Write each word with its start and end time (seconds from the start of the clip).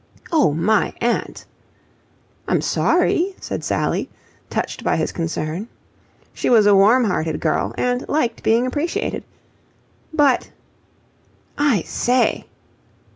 "Oh, 0.31 0.51
my 0.51 0.93
aunt!" 0.99 1.45
"I'm 2.47 2.59
sorry," 2.61 3.35
said 3.39 3.63
Sally, 3.63 4.09
touched 4.49 4.83
by 4.83 4.95
his 4.95 5.11
concern. 5.11 5.67
She 6.33 6.49
was 6.49 6.65
a 6.65 6.73
warm 6.75 7.03
hearted 7.03 7.39
girl 7.39 7.75
and 7.77 8.09
liked 8.09 8.41
being 8.41 8.65
appreciated. 8.65 9.23
"But..." 10.11 10.49
"I 11.55 11.83
say..." 11.83 12.47